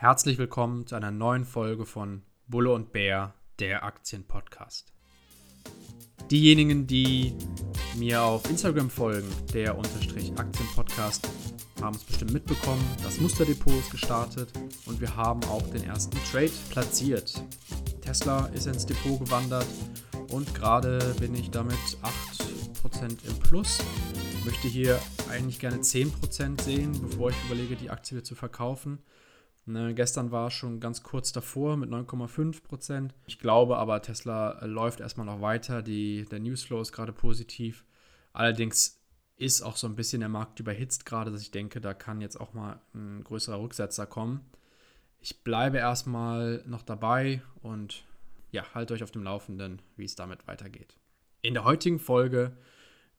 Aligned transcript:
Herzlich 0.00 0.38
willkommen 0.38 0.86
zu 0.86 0.94
einer 0.94 1.10
neuen 1.10 1.44
Folge 1.44 1.84
von 1.84 2.22
Bulle 2.46 2.72
und 2.72 2.90
Bär, 2.90 3.34
der 3.58 3.84
Aktienpodcast. 3.84 4.94
Diejenigen, 6.30 6.86
die 6.86 7.34
mir 7.98 8.22
auf 8.22 8.48
Instagram 8.48 8.88
folgen, 8.88 9.28
der 9.52 9.76
Unterstrich 9.76 10.32
Aktienpodcast, 10.38 11.28
haben 11.82 11.96
es 11.96 12.04
bestimmt 12.04 12.32
mitbekommen. 12.32 12.82
Das 13.02 13.20
Musterdepot 13.20 13.74
ist 13.74 13.90
gestartet 13.90 14.50
und 14.86 15.02
wir 15.02 15.14
haben 15.16 15.44
auch 15.44 15.68
den 15.68 15.84
ersten 15.84 16.16
Trade 16.32 16.52
platziert. 16.70 17.34
Tesla 18.00 18.46
ist 18.54 18.68
ins 18.68 18.86
Depot 18.86 19.20
gewandert 19.20 19.66
und 20.30 20.54
gerade 20.54 21.14
bin 21.20 21.34
ich 21.34 21.50
damit 21.50 21.76
8% 22.86 23.28
im 23.28 23.38
Plus. 23.40 23.80
Ich 24.38 24.46
möchte 24.46 24.66
hier 24.66 24.98
eigentlich 25.28 25.58
gerne 25.58 25.76
10% 25.76 26.62
sehen, 26.62 26.98
bevor 27.02 27.28
ich 27.28 27.36
überlege, 27.44 27.76
die 27.76 27.90
Aktie 27.90 28.22
zu 28.22 28.34
verkaufen. 28.34 29.00
Ne, 29.70 29.94
gestern 29.94 30.32
war 30.32 30.48
es 30.48 30.54
schon 30.54 30.80
ganz 30.80 31.04
kurz 31.04 31.30
davor 31.30 31.76
mit 31.76 31.90
9,5 31.90 32.64
Prozent. 32.64 33.14
Ich 33.26 33.38
glaube 33.38 33.76
aber, 33.76 34.02
Tesla 34.02 34.58
äh, 34.60 34.66
läuft 34.66 34.98
erstmal 34.98 35.26
noch 35.26 35.40
weiter. 35.40 35.80
Die, 35.80 36.24
der 36.24 36.40
Newsflow 36.40 36.80
ist 36.80 36.90
gerade 36.90 37.12
positiv. 37.12 37.84
Allerdings 38.32 39.00
ist 39.36 39.62
auch 39.62 39.76
so 39.76 39.86
ein 39.86 39.94
bisschen 39.94 40.20
der 40.20 40.28
Markt 40.28 40.58
überhitzt 40.58 41.06
gerade, 41.06 41.30
dass 41.30 41.42
ich 41.42 41.52
denke, 41.52 41.80
da 41.80 41.94
kann 41.94 42.20
jetzt 42.20 42.40
auch 42.40 42.52
mal 42.52 42.80
ein 42.94 43.22
größerer 43.22 43.60
Rücksetzer 43.60 44.06
kommen. 44.06 44.40
Ich 45.20 45.44
bleibe 45.44 45.78
erstmal 45.78 46.64
noch 46.66 46.82
dabei 46.82 47.40
und 47.62 48.04
ja, 48.50 48.64
halte 48.74 48.94
euch 48.94 49.04
auf 49.04 49.12
dem 49.12 49.22
Laufenden, 49.22 49.82
wie 49.96 50.04
es 50.04 50.16
damit 50.16 50.48
weitergeht. 50.48 50.96
In 51.42 51.54
der 51.54 51.62
heutigen 51.62 52.00
Folge 52.00 52.56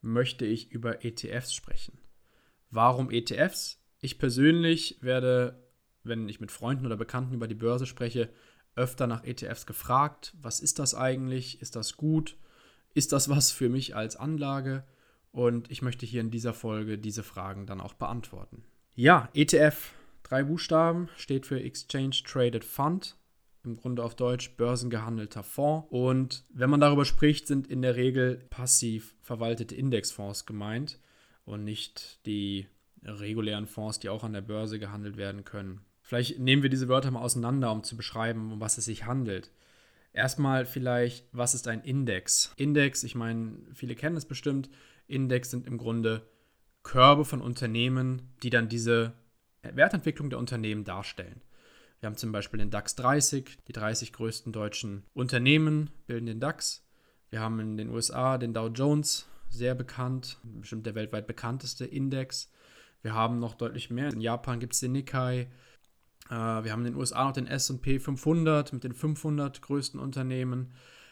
möchte 0.01 0.45
ich 0.45 0.69
über 0.69 1.05
ETFs 1.05 1.53
sprechen. 1.53 1.97
Warum 2.71 3.09
ETFs? 3.09 3.81
Ich 4.01 4.19
persönlich 4.19 4.97
werde 5.01 5.60
wenn 6.03 6.27
ich 6.29 6.39
mit 6.39 6.51
Freunden 6.51 6.85
oder 6.85 6.97
Bekannten 6.97 7.33
über 7.33 7.47
die 7.47 7.55
Börse 7.55 7.85
spreche, 7.85 8.29
öfter 8.75 9.07
nach 9.07 9.23
ETFs 9.23 9.65
gefragt. 9.65 10.33
Was 10.41 10.59
ist 10.59 10.79
das 10.79 10.95
eigentlich? 10.95 11.61
Ist 11.61 11.75
das 11.75 11.97
gut? 11.97 12.37
Ist 12.93 13.11
das 13.11 13.29
was 13.29 13.51
für 13.51 13.69
mich 13.69 13.95
als 13.95 14.15
Anlage? 14.15 14.83
Und 15.31 15.71
ich 15.71 15.81
möchte 15.81 16.05
hier 16.05 16.21
in 16.21 16.31
dieser 16.31 16.53
Folge 16.53 16.97
diese 16.97 17.23
Fragen 17.23 17.65
dann 17.65 17.81
auch 17.81 17.93
beantworten. 17.93 18.63
Ja, 18.95 19.29
ETF, 19.33 19.91
drei 20.23 20.43
Buchstaben, 20.43 21.09
steht 21.15 21.45
für 21.45 21.61
Exchange 21.61 22.17
Traded 22.25 22.65
Fund, 22.65 23.15
im 23.63 23.77
Grunde 23.77 24.03
auf 24.03 24.15
Deutsch 24.15 24.57
börsengehandelter 24.57 25.43
Fonds. 25.43 25.87
Und 25.89 26.43
wenn 26.53 26.69
man 26.69 26.81
darüber 26.81 27.05
spricht, 27.05 27.47
sind 27.47 27.67
in 27.67 27.81
der 27.81 27.95
Regel 27.95 28.45
passiv 28.49 29.15
verwaltete 29.21 29.75
Indexfonds 29.75 30.45
gemeint 30.45 30.99
und 31.45 31.63
nicht 31.63 32.25
die 32.25 32.67
regulären 33.03 33.67
Fonds, 33.67 33.99
die 33.99 34.09
auch 34.09 34.23
an 34.23 34.33
der 34.33 34.41
Börse 34.41 34.79
gehandelt 34.79 35.15
werden 35.15 35.45
können. 35.45 35.81
Vielleicht 36.11 36.39
nehmen 36.39 36.61
wir 36.61 36.69
diese 36.69 36.89
Wörter 36.89 37.09
mal 37.09 37.21
auseinander, 37.21 37.71
um 37.71 37.83
zu 37.85 37.95
beschreiben, 37.95 38.51
um 38.51 38.59
was 38.59 38.77
es 38.77 38.83
sich 38.83 39.05
handelt. 39.05 39.49
Erstmal 40.11 40.65
vielleicht, 40.65 41.25
was 41.31 41.53
ist 41.53 41.69
ein 41.69 41.85
Index? 41.85 42.51
Index, 42.57 43.05
ich 43.05 43.15
meine, 43.15 43.53
viele 43.73 43.95
kennen 43.95 44.17
es 44.17 44.25
bestimmt. 44.25 44.69
Index 45.07 45.51
sind 45.51 45.65
im 45.65 45.77
Grunde 45.77 46.27
Körbe 46.83 47.23
von 47.23 47.39
Unternehmen, 47.39 48.33
die 48.43 48.49
dann 48.49 48.67
diese 48.67 49.13
Wertentwicklung 49.61 50.29
der 50.29 50.39
Unternehmen 50.39 50.83
darstellen. 50.83 51.39
Wir 52.01 52.07
haben 52.07 52.17
zum 52.17 52.33
Beispiel 52.33 52.59
den 52.59 52.71
DAX 52.71 52.95
30, 52.95 53.59
die 53.69 53.71
30 53.71 54.11
größten 54.11 54.51
deutschen 54.51 55.03
Unternehmen 55.13 55.91
bilden 56.07 56.25
den 56.25 56.41
DAX. 56.41 56.85
Wir 57.29 57.39
haben 57.39 57.57
in 57.61 57.77
den 57.77 57.89
USA 57.89 58.37
den 58.37 58.53
Dow 58.53 58.67
Jones, 58.67 59.29
sehr 59.47 59.75
bekannt, 59.75 60.39
bestimmt 60.43 60.85
der 60.85 60.95
weltweit 60.95 61.25
bekannteste 61.25 61.85
Index. 61.85 62.51
Wir 63.01 63.13
haben 63.13 63.39
noch 63.39 63.55
deutlich 63.55 63.89
mehr. 63.89 64.09
In 64.09 64.19
Japan 64.19 64.59
gibt 64.59 64.73
es 64.73 64.81
den 64.81 64.91
Nikkei, 64.91 65.47
äh, 66.31 66.63
wir 66.63 66.71
haben 66.71 66.85
in 66.85 66.93
den 66.93 66.95
USA 66.95 67.25
noch 67.25 67.33
den 67.33 67.45
SP 67.45 67.99
500 67.99 68.71
mit 68.71 68.83
den 68.83 68.93
500 68.93 69.61
größten 69.61 69.99
Unternehmen. 69.99 70.71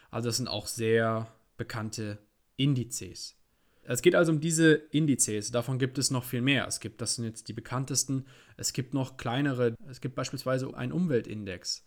Also 0.10 0.30
das 0.30 0.38
sind 0.38 0.48
auch 0.48 0.66
sehr 0.66 1.28
bekannte 1.58 2.18
Indizes. 2.56 3.36
Es 3.84 4.02
geht 4.02 4.16
also 4.16 4.32
um 4.32 4.40
diese 4.40 4.74
Indizes. 4.74 5.52
Davon 5.52 5.78
gibt 5.78 5.98
es 5.98 6.10
noch 6.10 6.24
viel 6.24 6.42
mehr. 6.42 6.66
Es 6.68 6.80
gibt, 6.80 7.02
das 7.02 7.16
sind 7.16 7.26
jetzt 7.26 7.48
die 7.48 7.54
bekanntesten. 7.54 8.26
Es 8.56 8.72
gibt 8.72 8.94
noch 8.94 9.18
kleinere. 9.18 9.76
Es 9.88 10.00
gibt 10.00 10.16
beispielsweise 10.16 10.74
einen 10.76 10.92
Umweltindex. 10.92 11.86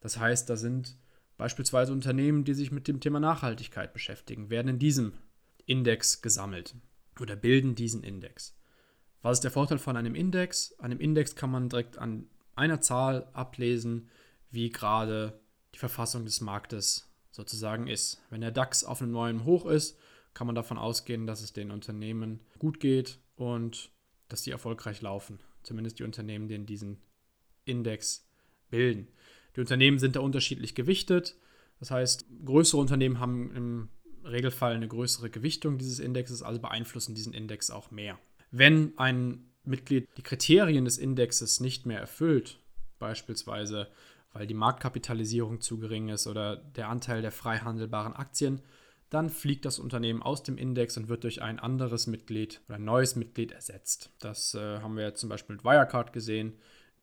Das 0.00 0.18
heißt, 0.18 0.48
da 0.48 0.56
sind 0.56 0.96
beispielsweise 1.36 1.92
Unternehmen, 1.92 2.44
die 2.44 2.54
sich 2.54 2.70
mit 2.70 2.88
dem 2.88 3.00
Thema 3.00 3.20
Nachhaltigkeit 3.20 3.92
beschäftigen, 3.92 4.50
werden 4.50 4.68
in 4.68 4.78
diesem 4.78 5.12
Index 5.66 6.22
gesammelt 6.22 6.74
oder 7.20 7.36
bilden 7.36 7.74
diesen 7.74 8.02
Index. 8.02 8.56
Was 9.20 9.38
ist 9.38 9.44
der 9.44 9.50
Vorteil 9.50 9.78
von 9.78 9.96
einem 9.96 10.14
Index? 10.14 10.78
Einem 10.78 11.00
Index 11.00 11.36
kann 11.36 11.50
man 11.50 11.68
direkt 11.68 11.98
an 11.98 12.26
einer 12.54 12.80
Zahl 12.80 13.28
ablesen, 13.32 14.08
wie 14.50 14.70
gerade 14.70 15.40
die 15.74 15.78
Verfassung 15.78 16.24
des 16.24 16.40
Marktes 16.40 17.10
sozusagen 17.30 17.86
ist. 17.86 18.22
Wenn 18.30 18.42
der 18.42 18.50
DAX 18.50 18.84
auf 18.84 19.00
einem 19.00 19.12
neuen 19.12 19.44
Hoch 19.44 19.66
ist, 19.66 19.98
kann 20.34 20.46
man 20.46 20.56
davon 20.56 20.78
ausgehen, 20.78 21.26
dass 21.26 21.42
es 21.42 21.52
den 21.52 21.70
Unternehmen 21.70 22.40
gut 22.58 22.80
geht 22.80 23.18
und 23.36 23.90
dass 24.28 24.42
die 24.42 24.50
erfolgreich 24.50 25.00
laufen. 25.02 25.40
Zumindest 25.62 25.98
die 25.98 26.04
Unternehmen, 26.04 26.48
die 26.48 26.54
in 26.54 26.66
diesen 26.66 27.02
Index 27.64 28.26
bilden. 28.70 29.08
Die 29.56 29.60
Unternehmen 29.60 29.98
sind 29.98 30.16
da 30.16 30.20
unterschiedlich 30.20 30.74
gewichtet. 30.74 31.36
Das 31.78 31.90
heißt, 31.90 32.26
größere 32.44 32.80
Unternehmen 32.80 33.20
haben 33.20 33.54
im 33.54 33.88
Regelfall 34.24 34.74
eine 34.74 34.88
größere 34.88 35.30
Gewichtung 35.30 35.78
dieses 35.78 35.98
Indexes, 35.98 36.42
also 36.42 36.60
beeinflussen 36.60 37.14
diesen 37.14 37.34
Index 37.34 37.70
auch 37.70 37.90
mehr. 37.90 38.18
Wenn 38.50 38.96
ein 38.98 39.51
Mitglied 39.64 40.08
die 40.16 40.22
Kriterien 40.22 40.84
des 40.84 40.98
Indexes 40.98 41.60
nicht 41.60 41.86
mehr 41.86 42.00
erfüllt, 42.00 42.58
beispielsweise 42.98 43.88
weil 44.32 44.46
die 44.46 44.54
Marktkapitalisierung 44.54 45.60
zu 45.60 45.78
gering 45.78 46.08
ist 46.08 46.26
oder 46.26 46.56
der 46.56 46.88
Anteil 46.88 47.22
der 47.22 47.32
frei 47.32 47.58
handelbaren 47.58 48.14
Aktien, 48.14 48.62
dann 49.10 49.28
fliegt 49.28 49.66
das 49.66 49.78
Unternehmen 49.78 50.22
aus 50.22 50.42
dem 50.42 50.56
Index 50.56 50.96
und 50.96 51.08
wird 51.08 51.24
durch 51.24 51.42
ein 51.42 51.58
anderes 51.58 52.06
Mitglied 52.06 52.62
oder 52.66 52.76
ein 52.76 52.84
neues 52.84 53.14
Mitglied 53.14 53.52
ersetzt. 53.52 54.10
Das 54.20 54.54
äh, 54.54 54.80
haben 54.80 54.96
wir 54.96 55.04
jetzt 55.04 55.20
zum 55.20 55.28
Beispiel 55.28 55.56
mit 55.56 55.64
Wirecard 55.64 56.14
gesehen, 56.14 56.54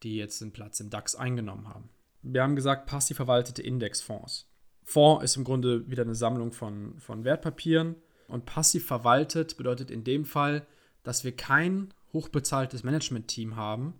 die 0.01 0.15
jetzt 0.15 0.41
einen 0.41 0.51
Platz 0.51 0.79
im 0.79 0.89
DAX 0.89 1.15
eingenommen 1.15 1.67
haben. 1.67 1.89
Wir 2.23 2.41
haben 2.41 2.55
gesagt, 2.55 2.87
passiv 2.87 3.17
verwaltete 3.17 3.61
Indexfonds. 3.61 4.47
Fonds 4.83 5.23
ist 5.23 5.37
im 5.37 5.43
Grunde 5.43 5.87
wieder 5.89 6.01
eine 6.01 6.15
Sammlung 6.15 6.51
von, 6.51 6.97
von 6.99 7.23
Wertpapieren 7.23 7.95
und 8.27 8.45
passiv 8.45 8.87
verwaltet 8.87 9.55
bedeutet 9.55 9.91
in 9.91 10.03
dem 10.03 10.25
Fall, 10.25 10.65
dass 11.03 11.23
wir 11.23 11.35
kein 11.35 11.93
hochbezahltes 12.13 12.83
Management-Team 12.83 13.55
haben, 13.55 13.93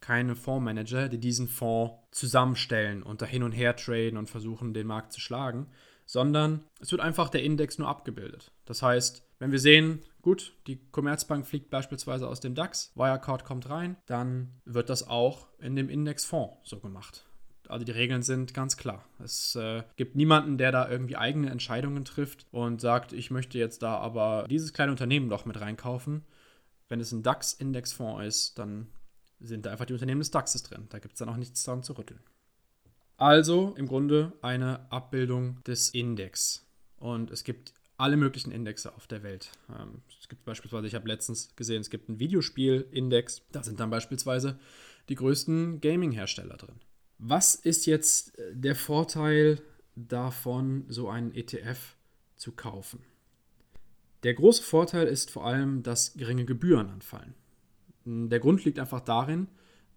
keine 0.00 0.36
Fondsmanager, 0.36 1.08
die 1.08 1.18
diesen 1.18 1.48
Fonds 1.48 1.94
zusammenstellen 2.10 3.02
und 3.02 3.22
da 3.22 3.26
hin 3.26 3.42
und 3.42 3.52
her 3.52 3.74
traden 3.76 4.18
und 4.18 4.28
versuchen, 4.28 4.74
den 4.74 4.86
Markt 4.86 5.12
zu 5.12 5.20
schlagen, 5.20 5.68
sondern 6.06 6.64
es 6.80 6.92
wird 6.92 7.00
einfach 7.00 7.28
der 7.28 7.42
Index 7.42 7.78
nur 7.78 7.88
abgebildet. 7.88 8.52
Das 8.66 8.82
heißt, 8.82 9.26
wenn 9.38 9.52
wir 9.52 9.58
sehen, 9.58 10.00
gut, 10.22 10.54
die 10.66 10.78
Commerzbank 10.90 11.46
fliegt 11.46 11.70
beispielsweise 11.70 12.28
aus 12.28 12.40
dem 12.40 12.54
DAX, 12.54 12.92
Wirecard 12.94 13.44
kommt 13.44 13.68
rein, 13.70 13.96
dann 14.06 14.52
wird 14.64 14.90
das 14.90 15.08
auch 15.08 15.48
in 15.58 15.76
dem 15.76 15.88
Indexfonds 15.88 16.56
so 16.64 16.80
gemacht. 16.80 17.24
Also 17.68 17.84
die 17.84 17.92
Regeln 17.92 18.22
sind 18.22 18.52
ganz 18.52 18.76
klar. 18.76 19.04
Es 19.22 19.56
äh, 19.56 19.82
gibt 19.96 20.16
niemanden, 20.16 20.58
der 20.58 20.70
da 20.70 20.88
irgendwie 20.88 21.16
eigene 21.16 21.50
Entscheidungen 21.50 22.04
trifft 22.04 22.46
und 22.50 22.80
sagt, 22.80 23.12
ich 23.12 23.30
möchte 23.30 23.58
jetzt 23.58 23.82
da 23.82 23.96
aber 23.96 24.46
dieses 24.50 24.72
kleine 24.74 24.92
Unternehmen 24.92 25.30
doch 25.30 25.46
mit 25.46 25.60
reinkaufen, 25.60 26.24
wenn 26.88 27.00
es 27.00 27.12
ein 27.12 27.22
DAX-Indexfonds 27.22 28.24
ist, 28.24 28.58
dann 28.58 28.88
sind 29.40 29.66
da 29.66 29.72
einfach 29.72 29.86
die 29.86 29.92
Unternehmen 29.92 30.20
des 30.20 30.30
DAXes 30.30 30.62
drin. 30.62 30.86
Da 30.90 30.98
gibt 30.98 31.14
es 31.14 31.18
dann 31.18 31.28
auch 31.28 31.36
nichts 31.36 31.62
dran 31.64 31.82
zu 31.82 31.92
rütteln. 31.94 32.20
Also 33.16 33.74
im 33.76 33.86
Grunde 33.86 34.32
eine 34.42 34.90
Abbildung 34.90 35.62
des 35.64 35.90
Index. 35.90 36.66
Und 36.96 37.30
es 37.30 37.44
gibt 37.44 37.74
alle 37.96 38.16
möglichen 38.16 38.50
Indexe 38.50 38.94
auf 38.94 39.06
der 39.06 39.22
Welt. 39.22 39.50
Ähm, 39.68 40.02
es 40.20 40.28
gibt 40.28 40.44
beispielsweise, 40.44 40.86
ich 40.86 40.94
habe 40.94 41.08
letztens 41.08 41.54
gesehen, 41.54 41.80
es 41.80 41.90
gibt 41.90 42.08
einen 42.08 42.18
Videospiel-Index. 42.18 43.42
Da 43.52 43.62
sind 43.62 43.78
dann 43.78 43.90
beispielsweise 43.90 44.58
die 45.08 45.14
größten 45.14 45.80
Gaming-Hersteller 45.80 46.56
drin. 46.56 46.80
Was 47.18 47.54
ist 47.54 47.86
jetzt 47.86 48.36
äh, 48.38 48.54
der 48.54 48.74
Vorteil 48.74 49.60
davon, 49.94 50.86
so 50.88 51.08
einen 51.08 51.32
ETF 51.34 51.96
zu 52.36 52.52
kaufen? 52.52 53.00
Der 54.24 54.34
große 54.34 54.62
Vorteil 54.62 55.06
ist 55.06 55.30
vor 55.30 55.46
allem, 55.46 55.82
dass 55.82 56.14
geringe 56.14 56.46
Gebühren 56.46 56.88
anfallen. 56.88 57.34
Der 58.06 58.40
Grund 58.40 58.64
liegt 58.64 58.78
einfach 58.78 59.00
darin, 59.00 59.48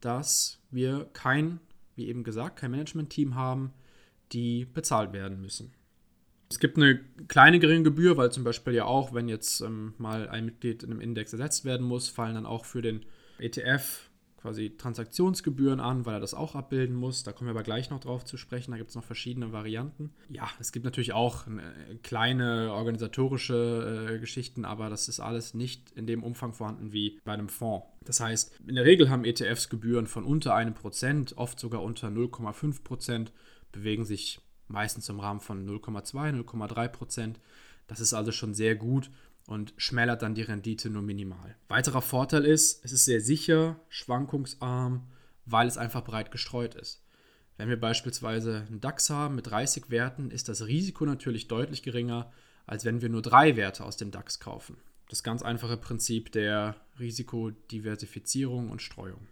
dass 0.01 0.59
wir 0.69 1.09
kein, 1.13 1.59
wie 1.95 2.07
eben 2.07 2.23
gesagt, 2.23 2.59
kein 2.59 2.71
Management-Team 2.71 3.35
haben, 3.35 3.73
die 4.33 4.65
bezahlt 4.65 5.13
werden 5.13 5.41
müssen. 5.41 5.73
Es 6.49 6.59
gibt 6.59 6.77
eine 6.77 6.99
kleine 7.27 7.59
geringe 7.59 7.83
Gebühr, 7.83 8.15
weil 8.17 8.31
zum 8.31 8.43
Beispiel 8.43 8.73
ja 8.73 8.85
auch, 8.85 9.13
wenn 9.13 9.27
jetzt 9.27 9.61
ähm, 9.61 9.93
mal 9.97 10.29
ein 10.29 10.45
Mitglied 10.45 10.83
in 10.83 10.91
einem 10.91 11.01
Index 11.01 11.33
ersetzt 11.33 11.65
werden 11.65 11.85
muss, 11.85 12.07
fallen 12.09 12.35
dann 12.35 12.45
auch 12.45 12.65
für 12.65 12.81
den 12.81 13.05
ETF 13.39 14.06
quasi 14.47 14.77
Transaktionsgebühren 14.77 15.81
an, 15.81 16.05
weil 16.05 16.13
er 16.15 16.19
das 16.21 16.33
auch 16.33 16.55
abbilden 16.55 16.95
muss. 16.95 17.23
Da 17.23 17.33
kommen 17.33 17.49
wir 17.49 17.51
aber 17.51 17.63
gleich 17.63 17.89
noch 17.89 17.99
drauf 17.99 18.23
zu 18.23 18.37
sprechen. 18.37 18.71
Da 18.71 18.77
gibt 18.77 18.91
es 18.91 18.95
noch 18.95 19.03
verschiedene 19.03 19.51
Varianten. 19.51 20.13
Ja, 20.29 20.47
es 20.57 20.71
gibt 20.71 20.85
natürlich 20.85 21.11
auch 21.11 21.47
äh, 21.47 21.95
kleine 22.01 22.71
organisatorische 22.71 24.13
äh, 24.15 24.19
Geschichten, 24.19 24.63
aber 24.63 24.89
das 24.89 25.09
ist 25.09 25.19
alles 25.19 25.53
nicht 25.53 25.91
in 25.91 26.07
dem 26.07 26.23
Umfang 26.23 26.53
vorhanden 26.53 26.93
wie 26.93 27.19
bei 27.25 27.33
einem 27.33 27.49
Fonds. 27.49 27.87
Das 28.05 28.21
heißt, 28.21 28.57
in 28.65 28.75
der 28.75 28.85
Regel 28.85 29.09
haben 29.09 29.25
ETFs 29.25 29.67
Gebühren 29.67 30.07
von 30.07 30.23
unter 30.23 30.55
einem 30.55 30.73
Prozent, 30.73 31.37
oft 31.37 31.59
sogar 31.59 31.83
unter 31.83 32.07
0,5 32.07 32.83
Prozent, 32.83 33.33
bewegen 33.73 34.05
sich 34.05 34.39
meistens 34.69 35.09
im 35.09 35.19
Rahmen 35.19 35.41
von 35.41 35.67
0,2, 35.67 36.41
0,3 36.41 36.87
Prozent. 36.87 37.39
Das 37.87 37.99
ist 37.99 38.13
also 38.13 38.31
schon 38.31 38.53
sehr 38.53 38.75
gut 38.75 39.09
und 39.47 39.73
schmälert 39.77 40.21
dann 40.21 40.35
die 40.35 40.43
Rendite 40.43 40.89
nur 40.89 41.01
minimal. 41.01 41.55
Weiterer 41.69 42.01
Vorteil 42.01 42.45
ist, 42.45 42.83
es 42.85 42.91
ist 42.91 43.05
sehr 43.05 43.21
sicher, 43.21 43.79
schwankungsarm, 43.87 45.07
weil 45.45 45.67
es 45.67 45.77
einfach 45.77 46.03
breit 46.03 46.31
gestreut 46.31 46.75
ist. 46.75 47.01
Wenn 47.55 47.69
wir 47.69 47.79
beispielsweise 47.79 48.65
einen 48.67 48.81
DAX 48.81 49.09
haben 49.09 49.35
mit 49.35 49.47
30 49.47 49.89
Werten, 49.89 50.29
ist 50.31 50.49
das 50.49 50.67
Risiko 50.67 51.05
natürlich 51.05 51.47
deutlich 51.47 51.81
geringer, 51.81 52.31
als 52.67 52.83
wenn 52.83 53.01
wir 53.01 53.07
nur 53.07 53.21
drei 53.21 53.55
Werte 53.55 53.85
aus 53.85 53.95
dem 53.95 54.11
DAX 54.11 54.41
kaufen. 54.41 54.77
Das 55.09 55.23
ganz 55.23 55.41
einfache 55.41 55.77
Prinzip 55.77 56.33
der 56.33 56.75
Risikodiversifizierung 56.99 58.69
und 58.69 58.81
Streuung. 58.81 59.27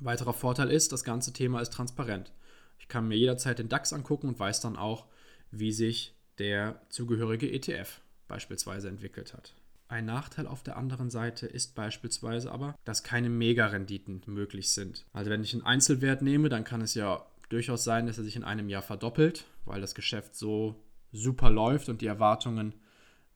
Weiterer 0.00 0.32
Vorteil 0.32 0.70
ist, 0.70 0.90
das 0.92 1.04
ganze 1.04 1.34
Thema 1.34 1.60
ist 1.60 1.74
transparent. 1.74 2.32
Ich 2.78 2.88
kann 2.88 3.06
mir 3.06 3.18
jederzeit 3.18 3.58
den 3.58 3.68
DAX 3.68 3.92
angucken 3.92 4.28
und 4.28 4.38
weiß 4.38 4.62
dann 4.62 4.76
auch, 4.76 5.06
wie 5.50 5.70
sich 5.70 6.14
der 6.38 6.80
zugehörige 6.88 7.52
ETF 7.52 8.00
beispielsweise 8.30 8.88
entwickelt 8.88 9.34
hat. 9.34 9.54
Ein 9.88 10.06
Nachteil 10.06 10.46
auf 10.46 10.62
der 10.62 10.76
anderen 10.76 11.10
Seite 11.10 11.46
ist 11.46 11.74
beispielsweise 11.74 12.52
aber, 12.52 12.76
dass 12.84 13.02
keine 13.02 13.28
Mega-Renditen 13.28 14.22
möglich 14.26 14.70
sind. 14.70 15.04
Also 15.12 15.30
wenn 15.30 15.42
ich 15.42 15.52
einen 15.52 15.66
Einzelwert 15.66 16.22
nehme, 16.22 16.48
dann 16.48 16.62
kann 16.62 16.80
es 16.80 16.94
ja 16.94 17.26
durchaus 17.48 17.82
sein, 17.82 18.06
dass 18.06 18.16
er 18.16 18.24
sich 18.24 18.36
in 18.36 18.44
einem 18.44 18.68
Jahr 18.68 18.82
verdoppelt, 18.82 19.46
weil 19.64 19.80
das 19.80 19.96
Geschäft 19.96 20.36
so 20.36 20.76
super 21.12 21.50
läuft 21.50 21.88
und 21.88 22.00
die 22.00 22.06
Erwartungen 22.06 22.74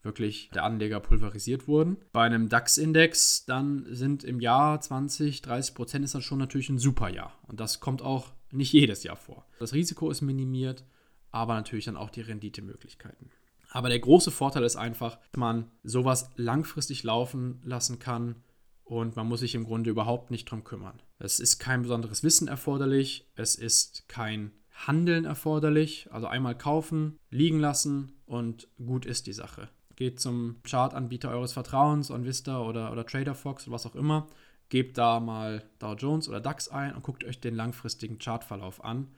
wirklich 0.02 0.50
der 0.55 0.62
Anleger 0.62 1.00
pulverisiert 1.00 1.67
wurden. 1.67 1.96
Bei 2.12 2.25
einem 2.25 2.49
DAX-Index 2.49 3.46
dann 3.46 3.87
sind 3.88 4.23
im 4.23 4.38
Jahr 4.38 4.81
20, 4.81 5.43
30 5.43 5.75
Prozent 5.75 6.05
ist 6.05 6.14
das 6.14 6.23
schon 6.23 6.38
natürlich 6.38 6.69
ein 6.69 6.79
super 6.79 7.08
Jahr. 7.08 7.37
Und 7.49 7.58
das 7.58 7.81
kommt 7.81 8.00
auch 8.00 8.32
nicht 8.52 8.73
jedes 8.73 9.02
Jahr 9.02 9.17
vor. 9.17 9.44
Das 9.58 9.73
Risiko 9.73 10.11
ist 10.11 10.20
minimiert, 10.20 10.85
aber 11.32 11.55
natürlich 11.55 11.87
dann 11.87 11.96
auch 11.96 12.11
die 12.11 12.20
Renditemöglichkeiten. 12.20 13.31
Aber 13.74 13.88
der 13.88 13.98
große 13.98 14.30
Vorteil 14.30 14.62
ist 14.62 14.76
einfach, 14.76 15.16
dass 15.16 15.36
man 15.36 15.68
sowas 15.82 16.30
langfristig 16.36 17.02
laufen 17.02 17.60
lassen 17.64 17.98
kann 17.98 18.36
und 18.84 19.16
man 19.16 19.26
muss 19.26 19.40
sich 19.40 19.56
im 19.56 19.64
Grunde 19.64 19.90
überhaupt 19.90 20.30
nicht 20.30 20.44
drum 20.44 20.62
kümmern. 20.62 21.02
Es 21.18 21.40
ist 21.40 21.58
kein 21.58 21.82
besonderes 21.82 22.22
Wissen 22.22 22.46
erforderlich, 22.46 23.28
es 23.34 23.56
ist 23.56 24.08
kein 24.08 24.52
Handeln 24.70 25.24
erforderlich, 25.24 26.06
also 26.12 26.28
einmal 26.28 26.56
kaufen, 26.56 27.18
liegen 27.30 27.58
lassen 27.58 28.12
und 28.26 28.68
gut 28.76 29.06
ist 29.06 29.26
die 29.26 29.32
Sache. 29.32 29.68
Geht 29.96 30.20
zum 30.20 30.62
Chartanbieter 30.62 31.30
eures 31.30 31.52
Vertrauens, 31.52 32.12
OnVista 32.12 32.60
oder, 32.60 32.92
oder 32.92 33.04
TraderFox 33.04 33.66
oder 33.66 33.74
was 33.74 33.86
auch 33.86 33.96
immer, 33.96 34.28
gebt 34.68 34.98
da 34.98 35.18
mal 35.18 35.64
Dow 35.80 35.94
Jones 35.94 36.28
oder 36.28 36.40
DAX 36.40 36.68
ein 36.68 36.94
und 36.94 37.02
guckt 37.02 37.24
euch 37.24 37.40
den 37.40 37.56
langfristigen 37.56 38.18
Chartverlauf 38.18 38.84
an 38.84 39.08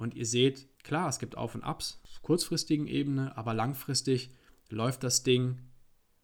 und 0.00 0.14
ihr 0.14 0.24
seht, 0.24 0.66
klar, 0.82 1.10
es 1.10 1.18
gibt 1.18 1.36
Auf 1.36 1.54
und 1.54 1.62
Abs, 1.62 2.00
kurzfristigen 2.22 2.86
Ebene, 2.86 3.36
aber 3.36 3.52
langfristig 3.52 4.30
läuft 4.70 5.02
das 5.02 5.22
Ding 5.22 5.58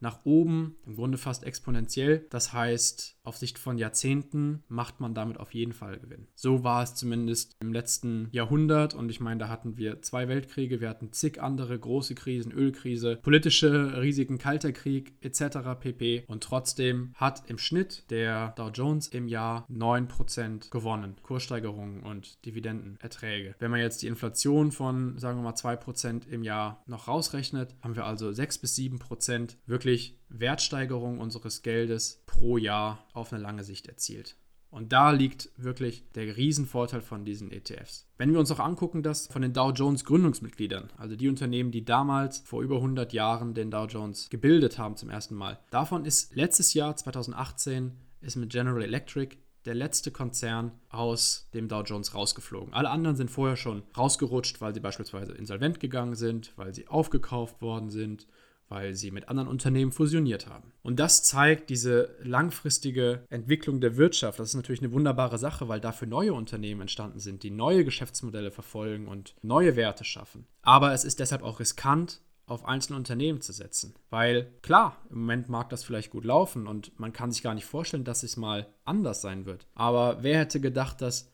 nach 0.00 0.25
oben, 0.25 0.76
im 0.87 0.96
Grunde 0.96 1.19
fast 1.19 1.44
exponentiell. 1.44 2.26
Das 2.31 2.52
heißt, 2.52 3.19
auf 3.22 3.37
Sicht 3.37 3.58
von 3.58 3.78
Jahrzehnten 3.78 4.62
macht 4.69 5.00
man 5.00 5.14
damit 5.14 5.38
auf 5.38 5.54
jeden 5.54 5.72
Fall 5.72 5.98
Gewinn. 5.98 6.28
So 6.34 6.62
war 6.62 6.82
es 6.82 6.94
zumindest 6.94 7.56
im 7.60 7.72
letzten 7.72 8.28
Jahrhundert 8.31 8.94
und 8.94 9.10
ich 9.10 9.20
meine, 9.20 9.40
da 9.40 9.48
hatten 9.48 9.76
wir 9.76 10.02
zwei 10.02 10.28
Weltkriege, 10.28 10.81
wir 10.81 10.88
hatten 10.88 11.12
zig 11.12 11.43
andere 11.43 11.78
große 11.78 12.14
Krisen, 12.14 12.52
Ölkrise, 12.52 13.16
politische 13.16 14.00
Risiken, 14.00 14.38
Kalter 14.38 14.72
Krieg 14.72 15.14
etc. 15.20 15.58
pp. 15.81 16.25
Und 16.26 16.43
trotzdem 16.43 17.12
hat 17.14 17.48
im 17.48 17.58
Schnitt 17.58 18.10
der 18.10 18.50
Dow 18.56 18.70
Jones 18.70 19.08
im 19.08 19.28
Jahr 19.28 19.66
9% 19.70 20.70
gewonnen. 20.70 21.16
Kurssteigerungen 21.22 22.02
und 22.02 22.44
Dividendenerträge. 22.44 23.54
Wenn 23.58 23.70
man 23.70 23.81
jetzt 23.81 24.02
die 24.02 24.06
Inflation 24.06 24.72
von, 24.72 25.19
sagen 25.19 25.38
wir 25.38 25.43
mal, 25.43 25.54
2% 25.54 26.28
im 26.28 26.43
Jahr 26.43 26.82
noch 26.87 27.08
rausrechnet, 27.08 27.75
haben 27.82 27.96
wir 27.96 28.04
also 28.04 28.32
6 28.32 28.58
bis 28.58 28.76
7% 28.76 29.56
wirklich 29.66 29.85
wirklich 29.86 30.18
Wertsteigerung 30.28 31.20
unseres 31.20 31.62
Geldes 31.62 32.24
pro 32.26 32.58
Jahr 32.58 33.06
auf 33.12 33.32
eine 33.32 33.40
lange 33.40 33.62
Sicht 33.62 33.86
erzielt. 33.86 34.34
Und 34.68 34.92
da 34.92 35.12
liegt 35.12 35.50
wirklich 35.56 36.10
der 36.14 36.36
Riesenvorteil 36.36 37.00
von 37.00 37.24
diesen 37.24 37.52
ETFs. 37.52 38.08
Wenn 38.18 38.32
wir 38.32 38.40
uns 38.40 38.50
auch 38.50 38.58
angucken, 38.58 39.04
dass 39.04 39.28
von 39.28 39.42
den 39.42 39.52
Dow 39.52 39.70
Jones 39.70 40.04
Gründungsmitgliedern, 40.04 40.92
also 40.98 41.14
die 41.14 41.28
Unternehmen, 41.28 41.70
die 41.70 41.84
damals 41.84 42.38
vor 42.40 42.62
über 42.62 42.76
100 42.76 43.12
Jahren 43.12 43.54
den 43.54 43.70
Dow 43.70 43.86
Jones 43.86 44.28
gebildet 44.28 44.76
haben 44.76 44.96
zum 44.96 45.08
ersten 45.08 45.36
Mal, 45.36 45.60
davon 45.70 46.04
ist 46.04 46.34
letztes 46.34 46.74
Jahr 46.74 46.96
2018 46.96 47.92
ist 48.20 48.34
mit 48.34 48.50
General 48.50 48.82
Electric 48.82 49.36
der 49.66 49.76
letzte 49.76 50.10
Konzern 50.10 50.72
aus 50.88 51.48
dem 51.54 51.68
Dow 51.68 51.82
Jones 51.82 52.12
rausgeflogen. 52.12 52.74
Alle 52.74 52.90
anderen 52.90 53.16
sind 53.16 53.30
vorher 53.30 53.56
schon 53.56 53.84
rausgerutscht, 53.96 54.60
weil 54.60 54.74
sie 54.74 54.80
beispielsweise 54.80 55.32
insolvent 55.32 55.78
gegangen 55.78 56.16
sind, 56.16 56.52
weil 56.56 56.74
sie 56.74 56.88
aufgekauft 56.88 57.62
worden 57.62 57.90
sind 57.90 58.26
weil 58.68 58.94
sie 58.94 59.10
mit 59.10 59.28
anderen 59.28 59.48
Unternehmen 59.48 59.92
fusioniert 59.92 60.48
haben. 60.48 60.72
Und 60.82 60.98
das 60.98 61.22
zeigt 61.22 61.70
diese 61.70 62.16
langfristige 62.22 63.24
Entwicklung 63.30 63.80
der 63.80 63.96
Wirtschaft. 63.96 64.38
Das 64.38 64.48
ist 64.48 64.54
natürlich 64.54 64.82
eine 64.82 64.92
wunderbare 64.92 65.38
Sache, 65.38 65.68
weil 65.68 65.80
dafür 65.80 66.08
neue 66.08 66.34
Unternehmen 66.34 66.82
entstanden 66.82 67.20
sind, 67.20 67.42
die 67.42 67.50
neue 67.50 67.84
Geschäftsmodelle 67.84 68.50
verfolgen 68.50 69.08
und 69.08 69.34
neue 69.42 69.76
Werte 69.76 70.04
schaffen. 70.04 70.46
Aber 70.62 70.92
es 70.92 71.04
ist 71.04 71.20
deshalb 71.20 71.42
auch 71.42 71.60
riskant, 71.60 72.20
auf 72.46 72.64
einzelne 72.64 72.96
Unternehmen 72.96 73.40
zu 73.40 73.52
setzen. 73.52 73.94
Weil 74.08 74.52
klar, 74.62 74.96
im 75.10 75.20
Moment 75.20 75.48
mag 75.48 75.69
das 75.69 75.82
vielleicht 75.82 76.10
gut 76.10 76.24
laufen 76.24 76.66
und 76.66 76.98
man 76.98 77.12
kann 77.12 77.32
sich 77.32 77.42
gar 77.42 77.54
nicht 77.54 77.64
vorstellen, 77.64 78.04
dass 78.04 78.22
es 78.22 78.36
mal 78.36 78.69
anders 78.84 79.20
sein 79.20 79.46
wird. 79.46 79.66
Aber 79.74 80.22
wer 80.22 80.38
hätte 80.38 80.60
gedacht, 80.60 81.00
dass, 81.00 81.32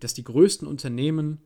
dass 0.00 0.14
die 0.14 0.24
größten 0.24 0.68
Unternehmen 0.68 1.42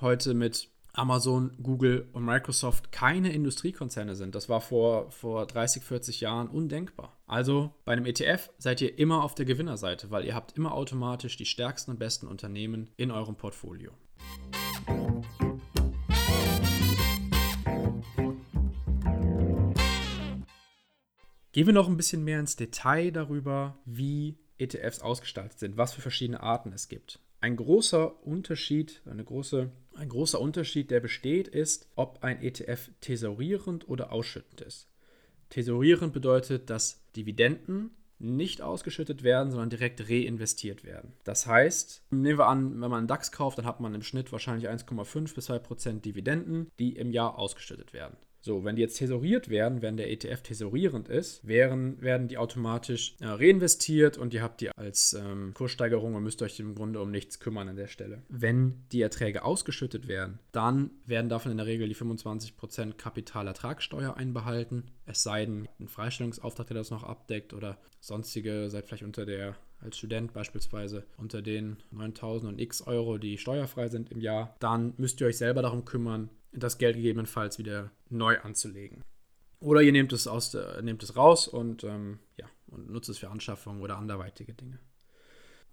heute 0.00 0.34
mit 0.34 0.68
Amazon, 0.96 1.56
Google 1.60 2.08
und 2.12 2.24
Microsoft 2.24 2.92
keine 2.92 3.32
Industriekonzerne 3.32 4.14
sind. 4.14 4.36
Das 4.36 4.48
war 4.48 4.60
vor, 4.60 5.10
vor 5.10 5.44
30, 5.44 5.82
40 5.82 6.20
Jahren 6.20 6.48
undenkbar. 6.48 7.18
Also 7.26 7.74
bei 7.84 7.92
einem 7.92 8.06
ETF 8.06 8.50
seid 8.58 8.80
ihr 8.80 8.96
immer 8.96 9.24
auf 9.24 9.34
der 9.34 9.44
Gewinnerseite, 9.44 10.12
weil 10.12 10.24
ihr 10.24 10.36
habt 10.36 10.56
immer 10.56 10.72
automatisch 10.72 11.36
die 11.36 11.46
stärksten 11.46 11.90
und 11.90 11.98
besten 11.98 12.28
Unternehmen 12.28 12.90
in 12.96 13.10
eurem 13.10 13.34
Portfolio. 13.34 13.90
Gehen 21.50 21.66
wir 21.66 21.72
noch 21.74 21.88
ein 21.88 21.96
bisschen 21.96 22.22
mehr 22.22 22.38
ins 22.38 22.54
Detail 22.54 23.10
darüber, 23.10 23.78
wie 23.84 24.38
ETFs 24.58 25.00
ausgestaltet 25.00 25.58
sind, 25.58 25.76
was 25.76 25.92
für 25.92 26.02
verschiedene 26.02 26.40
Arten 26.40 26.72
es 26.72 26.88
gibt. 26.88 27.18
Ein 27.40 27.56
großer 27.56 28.24
Unterschied, 28.24 29.02
eine 29.06 29.24
große 29.24 29.70
ein 29.96 30.08
großer 30.08 30.40
Unterschied, 30.40 30.90
der 30.90 31.00
besteht, 31.00 31.48
ist, 31.48 31.88
ob 31.94 32.22
ein 32.22 32.42
ETF 32.42 32.90
thesaurierend 33.00 33.88
oder 33.88 34.12
ausschüttend 34.12 34.60
ist. 34.60 34.88
Thesaurierend 35.50 36.12
bedeutet, 36.12 36.70
dass 36.70 37.04
Dividenden 37.14 37.90
nicht 38.18 38.62
ausgeschüttet 38.62 39.22
werden, 39.22 39.50
sondern 39.50 39.70
direkt 39.70 40.08
reinvestiert 40.08 40.84
werden. 40.84 41.12
Das 41.24 41.46
heißt, 41.46 42.06
nehmen 42.10 42.38
wir 42.38 42.46
an, 42.46 42.72
wenn 42.72 42.90
man 42.90 42.98
einen 42.98 43.06
DAX 43.08 43.32
kauft, 43.32 43.58
dann 43.58 43.66
hat 43.66 43.80
man 43.80 43.94
im 43.94 44.02
Schnitt 44.02 44.32
wahrscheinlich 44.32 44.68
1,5 44.68 45.34
bis 45.34 45.46
2 45.46 45.58
Prozent 45.58 46.04
Dividenden, 46.04 46.70
die 46.78 46.96
im 46.96 47.10
Jahr 47.10 47.38
ausgeschüttet 47.38 47.92
werden. 47.92 48.16
So, 48.44 48.62
wenn 48.62 48.76
die 48.76 48.82
jetzt 48.82 48.98
thesauriert 48.98 49.48
werden, 49.48 49.80
wenn 49.80 49.96
der 49.96 50.10
ETF 50.10 50.42
thesaurierend 50.42 51.08
ist, 51.08 51.48
wären, 51.48 51.98
werden 52.02 52.28
die 52.28 52.36
automatisch 52.36 53.16
äh, 53.20 53.26
reinvestiert 53.26 54.18
und 54.18 54.34
ihr 54.34 54.42
habt 54.42 54.60
die 54.60 54.68
als 54.68 55.14
ähm, 55.14 55.54
Kurssteigerung 55.54 56.14
und 56.14 56.22
müsst 56.22 56.42
euch 56.42 56.60
im 56.60 56.74
Grunde 56.74 57.00
um 57.00 57.10
nichts 57.10 57.40
kümmern 57.40 57.70
an 57.70 57.76
der 57.76 57.86
Stelle. 57.86 58.20
Wenn 58.28 58.84
die 58.92 59.00
Erträge 59.00 59.44
ausgeschüttet 59.44 60.08
werden, 60.08 60.40
dann 60.52 60.90
werden 61.06 61.30
davon 61.30 61.52
in 61.52 61.56
der 61.56 61.64
Regel 61.64 61.88
die 61.88 61.96
25% 61.96 62.98
Kapitalertragssteuer 62.98 64.14
einbehalten, 64.14 64.90
es 65.06 65.22
sei 65.22 65.46
denn, 65.46 65.66
ein 65.80 65.88
Freistellungsauftrag, 65.88 66.66
der 66.66 66.76
das 66.76 66.90
noch 66.90 67.02
abdeckt 67.02 67.54
oder 67.54 67.78
sonstige, 68.00 68.68
seid 68.68 68.86
vielleicht 68.86 69.04
unter 69.04 69.24
der 69.24 69.56
als 69.80 69.96
Student 69.96 70.34
beispielsweise 70.34 71.04
unter 71.16 71.40
den 71.40 71.78
9000 71.92 72.52
und 72.52 72.60
x 72.60 72.82
Euro, 72.82 73.16
die 73.16 73.38
steuerfrei 73.38 73.88
sind 73.88 74.10
im 74.10 74.20
Jahr, 74.20 74.54
dann 74.58 74.92
müsst 74.96 75.20
ihr 75.20 75.26
euch 75.26 75.38
selber 75.38 75.62
darum 75.62 75.84
kümmern, 75.84 76.30
das 76.54 76.78
Geld 76.78 76.96
gegebenenfalls 76.96 77.58
wieder 77.58 77.90
neu 78.08 78.38
anzulegen. 78.40 79.02
Oder 79.60 79.82
ihr 79.82 79.92
nehmt 79.92 80.12
es, 80.12 80.26
aus 80.26 80.50
der, 80.50 80.82
nehmt 80.82 81.02
es 81.02 81.16
raus 81.16 81.48
und, 81.48 81.84
ähm, 81.84 82.18
ja, 82.36 82.46
und 82.66 82.90
nutzt 82.90 83.08
es 83.08 83.18
für 83.18 83.30
Anschaffungen 83.30 83.82
oder 83.82 83.96
anderweitige 83.96 84.52
Dinge. 84.52 84.78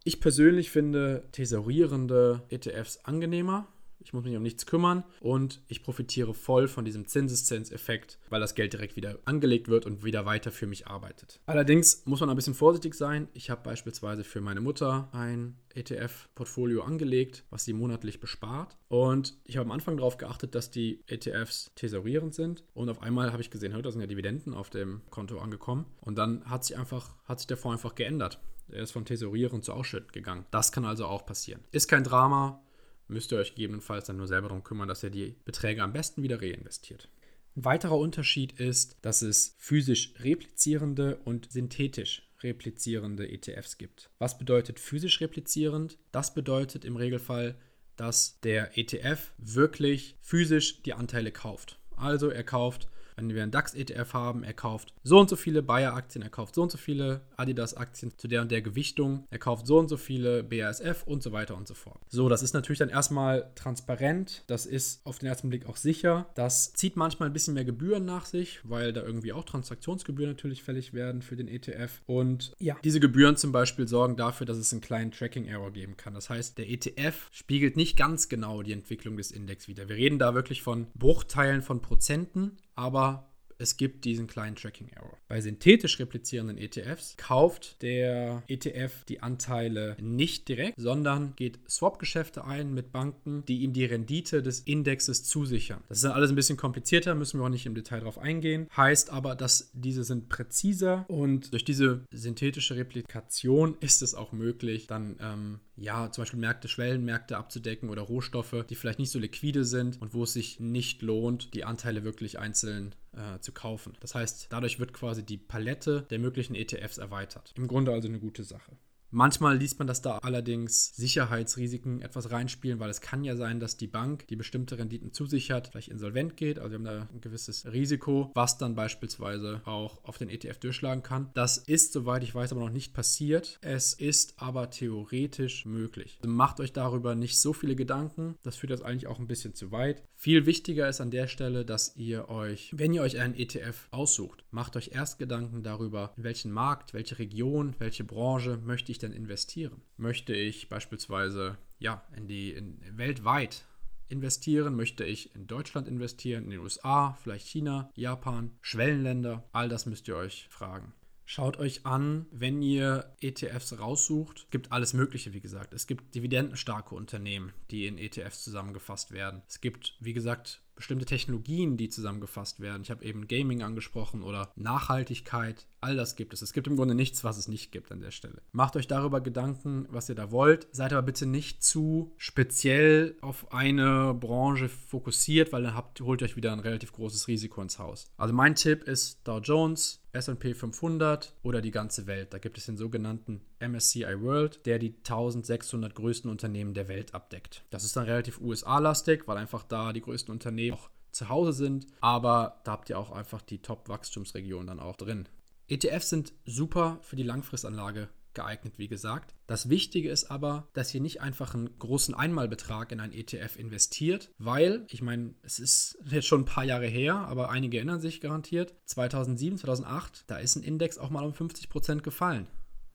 Ich 0.03 0.19
persönlich 0.19 0.71
finde 0.71 1.27
thesaurierende 1.31 2.43
ETFs 2.49 2.97
angenehmer, 3.03 3.67
ich 4.03 4.13
muss 4.13 4.23
mich 4.23 4.35
um 4.35 4.43
nichts 4.43 4.65
kümmern 4.65 5.03
und 5.19 5.61
ich 5.67 5.83
profitiere 5.83 6.33
voll 6.33 6.67
von 6.67 6.85
diesem 6.85 7.07
Zinseszinseffekt, 7.07 8.19
weil 8.29 8.39
das 8.39 8.55
Geld 8.55 8.73
direkt 8.73 8.95
wieder 8.95 9.19
angelegt 9.25 9.67
wird 9.67 9.85
und 9.85 10.03
wieder 10.03 10.25
weiter 10.25 10.51
für 10.51 10.67
mich 10.67 10.87
arbeitet. 10.87 11.39
Allerdings 11.45 12.05
muss 12.05 12.19
man 12.19 12.29
ein 12.29 12.35
bisschen 12.35 12.53
vorsichtig 12.53 12.93
sein. 12.95 13.27
Ich 13.33 13.49
habe 13.49 13.61
beispielsweise 13.63 14.23
für 14.23 14.41
meine 14.41 14.61
Mutter 14.61 15.09
ein 15.11 15.57
ETF-Portfolio 15.73 16.83
angelegt, 16.83 17.43
was 17.49 17.65
sie 17.65 17.73
monatlich 17.73 18.19
bespart. 18.19 18.77
Und 18.87 19.37
ich 19.45 19.57
habe 19.57 19.67
am 19.67 19.71
Anfang 19.71 19.97
darauf 19.97 20.17
geachtet, 20.17 20.55
dass 20.55 20.71
die 20.71 21.03
ETFs 21.07 21.71
thesaurierend 21.75 22.33
sind. 22.33 22.63
Und 22.73 22.89
auf 22.89 23.01
einmal 23.01 23.31
habe 23.31 23.41
ich 23.41 23.51
gesehen, 23.51 23.79
da 23.81 23.91
sind 23.91 24.01
ja 24.01 24.07
Dividenden 24.07 24.53
auf 24.53 24.69
dem 24.69 25.01
Konto 25.09 25.39
angekommen. 25.39 25.85
Und 26.01 26.17
dann 26.17 26.43
hat 26.45 26.65
sich 26.65 26.77
einfach, 26.77 27.15
hat 27.25 27.39
sich 27.39 27.47
der 27.47 27.57
Fonds 27.57 27.81
einfach 27.81 27.95
geändert. 27.95 28.39
Er 28.69 28.83
ist 28.83 28.91
von 28.91 29.05
Thesaurieren 29.05 29.61
zu 29.61 29.73
Ausschütten 29.73 30.11
gegangen. 30.11 30.45
Das 30.51 30.71
kann 30.71 30.85
also 30.85 31.05
auch 31.05 31.25
passieren. 31.25 31.61
Ist 31.71 31.87
kein 31.87 32.03
Drama, 32.03 32.61
müsst 33.11 33.31
ihr 33.31 33.37
euch 33.37 33.55
gegebenenfalls 33.55 34.05
dann 34.05 34.17
nur 34.17 34.27
selber 34.27 34.47
darum 34.47 34.63
kümmern, 34.63 34.87
dass 34.87 35.03
ihr 35.03 35.09
die 35.09 35.35
Beträge 35.45 35.83
am 35.83 35.93
besten 35.93 36.23
wieder 36.23 36.41
reinvestiert. 36.41 37.09
Ein 37.55 37.65
weiterer 37.65 37.97
Unterschied 37.97 38.59
ist, 38.59 38.97
dass 39.01 39.21
es 39.21 39.55
physisch 39.57 40.13
replizierende 40.19 41.17
und 41.25 41.51
synthetisch 41.51 42.23
replizierende 42.41 43.29
ETFs 43.29 43.77
gibt. 43.77 44.09
Was 44.17 44.37
bedeutet 44.37 44.79
physisch 44.79 45.21
replizierend? 45.21 45.97
Das 46.11 46.33
bedeutet 46.33 46.85
im 46.85 46.95
Regelfall, 46.95 47.55
dass 47.97 48.39
der 48.39 48.77
ETF 48.77 49.33
wirklich 49.37 50.15
physisch 50.21 50.81
die 50.83 50.93
Anteile 50.93 51.31
kauft. 51.31 51.77
Also 51.97 52.29
er 52.29 52.43
kauft 52.43 52.87
wenn 53.29 53.35
wir 53.35 53.43
einen 53.43 53.51
DAX-ETF 53.51 54.13
haben, 54.13 54.43
er 54.43 54.53
kauft 54.53 54.93
so 55.03 55.19
und 55.19 55.29
so 55.29 55.35
viele 55.35 55.61
Bayer-Aktien, 55.61 56.23
er 56.23 56.29
kauft 56.29 56.55
so 56.55 56.63
und 56.63 56.71
so 56.71 56.77
viele 56.77 57.21
Adidas-Aktien 57.37 58.13
zu 58.17 58.27
der 58.27 58.41
und 58.41 58.51
der 58.51 58.61
Gewichtung, 58.61 59.25
er 59.29 59.39
kauft 59.39 59.67
so 59.67 59.77
und 59.77 59.87
so 59.87 59.97
viele 59.97 60.43
BASF 60.43 61.03
und 61.05 61.21
so 61.21 61.31
weiter 61.31 61.55
und 61.55 61.67
so 61.67 61.73
fort. 61.73 62.01
So, 62.09 62.29
das 62.29 62.41
ist 62.41 62.53
natürlich 62.53 62.79
dann 62.79 62.89
erstmal 62.89 63.51
transparent, 63.55 64.43
das 64.47 64.65
ist 64.65 65.05
auf 65.05 65.19
den 65.19 65.29
ersten 65.29 65.49
Blick 65.49 65.67
auch 65.67 65.77
sicher. 65.77 66.27
Das 66.35 66.73
zieht 66.73 66.95
manchmal 66.95 67.29
ein 67.29 67.33
bisschen 67.33 67.53
mehr 67.53 67.65
Gebühren 67.65 68.05
nach 68.05 68.25
sich, 68.25 68.59
weil 68.63 68.93
da 68.93 69.03
irgendwie 69.03 69.33
auch 69.33 69.43
Transaktionsgebühren 69.43 70.31
natürlich 70.31 70.63
fällig 70.63 70.93
werden 70.93 71.21
für 71.21 71.35
den 71.35 71.47
ETF. 71.47 72.01
Und 72.07 72.53
ja, 72.59 72.75
diese 72.83 72.99
Gebühren 72.99 73.37
zum 73.37 73.51
Beispiel 73.51 73.87
sorgen 73.87 74.15
dafür, 74.15 74.45
dass 74.45 74.57
es 74.57 74.71
einen 74.71 74.81
kleinen 74.81 75.11
Tracking-Error 75.11 75.71
geben 75.71 75.95
kann. 75.97 76.13
Das 76.13 76.29
heißt, 76.29 76.57
der 76.57 76.69
ETF 76.69 77.29
spiegelt 77.31 77.77
nicht 77.77 77.97
ganz 77.97 78.29
genau 78.29 78.63
die 78.63 78.73
Entwicklung 78.73 79.17
des 79.17 79.31
Index 79.31 79.67
wieder. 79.67 79.87
Wir 79.89 79.95
reden 79.95 80.17
da 80.19 80.33
wirklich 80.33 80.61
von 80.61 80.87
Bruchteilen 80.95 81.61
von 81.61 81.81
Prozenten, 81.81 82.57
aber 82.81 83.27
es 83.59 83.77
gibt 83.77 84.05
diesen 84.05 84.25
kleinen 84.25 84.55
Tracking-Error. 84.55 85.15
Bei 85.27 85.39
synthetisch 85.39 85.99
replizierenden 85.99 86.57
ETFs 86.57 87.15
kauft 87.15 87.79
der 87.83 88.41
ETF 88.47 89.05
die 89.07 89.21
Anteile 89.21 89.95
nicht 90.01 90.47
direkt, 90.47 90.81
sondern 90.81 91.33
geht 91.35 91.59
Swap-Geschäfte 91.69 92.43
ein 92.43 92.73
mit 92.73 92.91
Banken, 92.91 93.45
die 93.45 93.59
ihm 93.59 93.71
die 93.71 93.85
Rendite 93.85 94.41
des 94.41 94.61
Indexes 94.61 95.23
zusichern. 95.23 95.83
Das 95.89 95.99
ist 95.99 96.05
alles 96.05 96.31
ein 96.31 96.35
bisschen 96.35 96.57
komplizierter, 96.57 97.13
müssen 97.13 97.39
wir 97.39 97.45
auch 97.45 97.49
nicht 97.49 97.67
im 97.67 97.75
Detail 97.75 97.99
darauf 97.99 98.17
eingehen. 98.17 98.67
Heißt 98.75 99.11
aber, 99.11 99.35
dass 99.35 99.69
diese 99.73 100.03
sind 100.03 100.27
präziser 100.27 101.05
und 101.07 101.53
durch 101.53 101.63
diese 101.63 102.07
synthetische 102.09 102.77
Replikation 102.77 103.77
ist 103.79 104.01
es 104.01 104.15
auch 104.15 104.31
möglich, 104.31 104.87
dann 104.87 105.17
ähm, 105.21 105.59
ja, 105.81 106.11
zum 106.11 106.21
Beispiel 106.21 106.39
Märkte, 106.39 106.67
Schwellenmärkte 106.67 107.37
abzudecken 107.37 107.89
oder 107.89 108.03
Rohstoffe, 108.03 108.65
die 108.69 108.75
vielleicht 108.75 108.99
nicht 108.99 109.09
so 109.09 109.17
liquide 109.17 109.65
sind 109.65 109.99
und 110.01 110.13
wo 110.13 110.23
es 110.23 110.33
sich 110.33 110.59
nicht 110.59 111.01
lohnt, 111.01 111.53
die 111.55 111.63
Anteile 111.63 112.03
wirklich 112.03 112.37
einzeln 112.37 112.93
äh, 113.13 113.39
zu 113.39 113.51
kaufen. 113.51 113.97
Das 113.99 114.13
heißt, 114.13 114.47
dadurch 114.51 114.79
wird 114.79 114.93
quasi 114.93 115.23
die 115.23 115.37
Palette 115.37 116.03
der 116.09 116.19
möglichen 116.19 116.55
ETFs 116.55 116.99
erweitert. 116.99 117.53
Im 117.57 117.67
Grunde 117.67 117.91
also 117.91 118.07
eine 118.07 118.19
gute 118.19 118.43
Sache. 118.43 118.77
Manchmal 119.13 119.57
liest 119.57 119.77
man, 119.77 119.87
dass 119.87 120.01
da 120.01 120.19
allerdings 120.19 120.95
Sicherheitsrisiken 120.95 122.01
etwas 122.01 122.31
reinspielen, 122.31 122.79
weil 122.79 122.89
es 122.89 123.01
kann 123.01 123.25
ja 123.25 123.35
sein, 123.35 123.59
dass 123.59 123.75
die 123.75 123.87
Bank, 123.87 124.25
die 124.27 124.37
bestimmte 124.37 124.77
Renditen 124.77 125.11
zusichert, 125.11 125.67
vielleicht 125.67 125.89
insolvent 125.89 126.37
geht. 126.37 126.59
Also 126.59 126.71
wir 126.71 126.75
haben 126.77 126.85
da 126.85 127.09
ein 127.13 127.19
gewisses 127.19 127.65
Risiko, 127.65 128.31
was 128.35 128.57
dann 128.57 128.73
beispielsweise 128.73 129.61
auch 129.65 130.01
auf 130.05 130.17
den 130.17 130.29
ETF 130.29 130.59
durchschlagen 130.59 131.03
kann. 131.03 131.29
Das 131.33 131.57
ist, 131.57 131.91
soweit 131.91 132.23
ich 132.23 132.33
weiß, 132.33 132.53
aber 132.53 132.61
noch 132.61 132.69
nicht 132.69 132.93
passiert. 132.93 133.59
Es 133.61 133.93
ist 133.93 134.35
aber 134.37 134.69
theoretisch 134.69 135.65
möglich. 135.65 136.17
Also 136.21 136.33
macht 136.33 136.61
euch 136.61 136.71
darüber 136.71 137.13
nicht 137.13 137.37
so 137.37 137.51
viele 137.51 137.75
Gedanken. 137.75 138.35
Das 138.43 138.55
führt 138.55 138.71
das 138.71 138.81
eigentlich 138.81 139.07
auch 139.07 139.19
ein 139.19 139.27
bisschen 139.27 139.53
zu 139.53 139.73
weit. 139.73 140.03
Viel 140.15 140.45
wichtiger 140.45 140.87
ist 140.87 141.01
an 141.01 141.11
der 141.11 141.27
Stelle, 141.27 141.65
dass 141.65 141.97
ihr 141.97 142.29
euch, 142.29 142.71
wenn 142.73 142.93
ihr 142.93 143.01
euch 143.01 143.19
einen 143.19 143.33
ETF 143.33 143.87
aussucht, 143.91 144.45
macht 144.51 144.77
euch 144.77 144.91
erst 144.93 145.19
Gedanken 145.19 145.63
darüber, 145.63 146.13
in 146.15 146.23
welchen 146.23 146.51
Markt, 146.51 146.93
welche 146.93 147.19
Region, 147.19 147.75
welche 147.79 148.03
Branche 148.03 148.59
möchte 148.63 148.91
ich 148.91 148.99
denn 149.03 149.13
investieren? 149.13 149.81
Möchte 149.97 150.33
ich 150.33 150.69
beispielsweise 150.69 151.57
ja, 151.79 152.03
in 152.15 152.27
die 152.27 152.51
in, 152.51 152.79
weltweit 152.97 153.65
investieren? 154.09 154.75
Möchte 154.75 155.03
ich 155.03 155.35
in 155.35 155.47
Deutschland 155.47 155.87
investieren, 155.87 156.45
in 156.45 156.51
den 156.51 156.59
USA, 156.59 157.17
vielleicht 157.21 157.47
China, 157.47 157.89
Japan, 157.95 158.51
Schwellenländer? 158.61 159.47
All 159.51 159.69
das 159.69 159.85
müsst 159.85 160.07
ihr 160.07 160.15
euch 160.15 160.47
fragen. 160.49 160.93
Schaut 161.33 161.59
euch 161.59 161.85
an, 161.85 162.25
wenn 162.31 162.61
ihr 162.61 163.15
ETFs 163.21 163.79
raussucht. 163.79 164.39
Es 164.39 164.49
gibt 164.49 164.73
alles 164.73 164.93
Mögliche, 164.93 165.31
wie 165.31 165.39
gesagt. 165.39 165.73
Es 165.73 165.87
gibt 165.87 166.13
dividendenstarke 166.13 166.93
Unternehmen, 166.93 167.53
die 167.69 167.87
in 167.87 167.97
ETFs 167.97 168.43
zusammengefasst 168.43 169.11
werden. 169.11 169.41
Es 169.47 169.61
gibt, 169.61 169.95
wie 170.01 170.11
gesagt, 170.11 170.61
bestimmte 170.75 171.05
Technologien, 171.05 171.77
die 171.77 171.87
zusammengefasst 171.87 172.59
werden. 172.59 172.81
Ich 172.81 172.91
habe 172.91 173.05
eben 173.05 173.29
Gaming 173.29 173.61
angesprochen 173.61 174.23
oder 174.23 174.51
Nachhaltigkeit. 174.57 175.67
All 175.83 175.95
das 175.95 176.15
gibt 176.15 176.31
es. 176.33 176.43
Es 176.43 176.53
gibt 176.53 176.67
im 176.67 176.75
Grunde 176.75 176.93
nichts, 176.93 177.23
was 177.23 177.37
es 177.37 177.47
nicht 177.47 177.71
gibt 177.71 177.91
an 177.91 178.01
der 178.01 178.11
Stelle. 178.11 178.43
Macht 178.51 178.75
euch 178.75 178.87
darüber 178.87 179.19
Gedanken, 179.19 179.87
was 179.89 180.09
ihr 180.09 180.15
da 180.15 180.31
wollt. 180.31 180.67
Seid 180.71 180.93
aber 180.93 181.01
bitte 181.01 181.25
nicht 181.25 181.63
zu 181.63 182.13
speziell 182.17 183.15
auf 183.21 183.51
eine 183.51 184.13
Branche 184.13 184.69
fokussiert, 184.69 185.51
weil 185.51 185.63
dann 185.63 185.75
habt, 185.75 185.99
holt 186.01 186.21
euch 186.21 186.35
wieder 186.35 186.53
ein 186.53 186.59
relativ 186.59 186.93
großes 186.93 187.27
Risiko 187.27 187.63
ins 187.63 187.79
Haus. 187.79 188.11
Also 188.15 188.31
mein 188.31 188.53
Tipp 188.53 188.83
ist 188.83 189.27
Dow 189.27 189.39
Jones, 189.39 190.03
SP 190.13 190.53
500 190.53 191.33
oder 191.41 191.61
die 191.61 191.71
ganze 191.71 192.05
Welt. 192.05 192.31
Da 192.31 192.37
gibt 192.37 192.59
es 192.59 192.67
den 192.67 192.77
sogenannten 192.77 193.41
MSCI 193.59 194.21
World, 194.21 194.63
der 194.67 194.77
die 194.77 194.93
1600 194.97 195.95
größten 195.95 196.29
Unternehmen 196.29 196.75
der 196.75 196.89
Welt 196.89 197.15
abdeckt. 197.15 197.63
Das 197.71 197.83
ist 197.83 197.95
dann 197.95 198.05
relativ 198.05 198.39
USA-lastig, 198.39 199.27
weil 199.27 199.37
einfach 199.37 199.63
da 199.63 199.93
die 199.93 200.01
größten 200.01 200.31
Unternehmen 200.31 200.77
auch 200.77 200.91
zu 201.11 201.27
Hause 201.29 201.53
sind, 201.53 201.87
aber 201.99 202.61
da 202.63 202.71
habt 202.71 202.89
ihr 202.89 202.97
auch 202.97 203.11
einfach 203.11 203.41
die 203.41 203.61
Top-Wachstumsregionen 203.61 204.67
dann 204.67 204.79
auch 204.79 204.95
drin. 204.95 205.27
ETFs 205.71 206.09
sind 206.09 206.33
super 206.45 206.99
für 207.01 207.15
die 207.15 207.23
Langfristanlage 207.23 208.09
geeignet, 208.33 208.77
wie 208.77 208.87
gesagt. 208.87 209.35
Das 209.47 209.69
Wichtige 209.69 210.09
ist 210.09 210.31
aber, 210.31 210.67
dass 210.73 210.93
ihr 210.93 211.01
nicht 211.01 211.21
einfach 211.21 211.53
einen 211.53 211.77
großen 211.79 212.13
Einmalbetrag 212.13 212.91
in 212.91 212.99
ein 212.99 213.13
ETF 213.13 213.57
investiert, 213.57 214.31
weil, 214.37 214.85
ich 214.89 215.01
meine, 215.01 215.33
es 215.43 215.59
ist 215.59 215.97
jetzt 216.09 216.27
schon 216.27 216.41
ein 216.41 216.45
paar 216.45 216.63
Jahre 216.63 216.87
her, 216.87 217.15
aber 217.15 217.49
einige 217.49 217.77
erinnern 217.77 218.01
sich 218.01 218.21
garantiert, 218.21 218.73
2007, 218.85 219.57
2008, 219.59 220.25
da 220.27 220.37
ist 220.37 220.55
ein 220.55 220.63
Index 220.63 220.97
auch 220.97 221.09
mal 221.09 221.25
um 221.25 221.33
50% 221.33 222.01
gefallen 222.01 222.47